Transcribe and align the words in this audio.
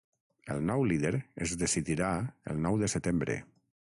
El 0.53 0.61
nou 0.69 0.85
líder 0.91 1.11
es 1.47 1.53
decidirà 1.65 2.09
el 2.55 2.65
nou 2.65 2.81
de 2.85 2.91
setembre. 2.97 3.37